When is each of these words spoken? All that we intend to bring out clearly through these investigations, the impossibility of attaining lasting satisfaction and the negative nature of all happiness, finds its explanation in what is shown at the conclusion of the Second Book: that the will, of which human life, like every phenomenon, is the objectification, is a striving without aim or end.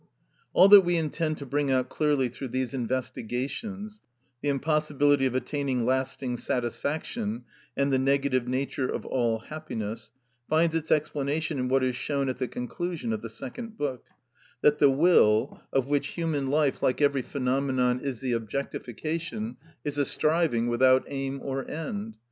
All 0.53 0.67
that 0.69 0.81
we 0.81 0.97
intend 0.97 1.37
to 1.37 1.45
bring 1.45 1.69
out 1.69 1.87
clearly 1.89 2.27
through 2.27 2.47
these 2.47 2.73
investigations, 2.73 4.01
the 4.41 4.49
impossibility 4.49 5.27
of 5.27 5.35
attaining 5.35 5.85
lasting 5.85 6.37
satisfaction 6.37 7.43
and 7.77 7.93
the 7.93 7.99
negative 7.99 8.47
nature 8.47 8.89
of 8.89 9.05
all 9.05 9.37
happiness, 9.37 10.09
finds 10.49 10.73
its 10.73 10.89
explanation 10.89 11.59
in 11.59 11.67
what 11.67 11.83
is 11.83 11.95
shown 11.95 12.29
at 12.29 12.39
the 12.39 12.47
conclusion 12.47 13.13
of 13.13 13.21
the 13.21 13.29
Second 13.29 13.77
Book: 13.77 14.05
that 14.61 14.79
the 14.79 14.89
will, 14.89 15.61
of 15.71 15.85
which 15.85 16.07
human 16.07 16.49
life, 16.49 16.81
like 16.81 16.99
every 16.99 17.21
phenomenon, 17.21 17.99
is 17.99 18.21
the 18.21 18.33
objectification, 18.33 19.55
is 19.85 19.99
a 19.99 20.05
striving 20.05 20.65
without 20.67 21.03
aim 21.09 21.39
or 21.43 21.69
end. 21.69 22.17